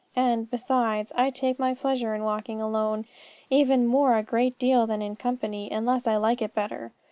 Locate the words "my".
1.59-1.75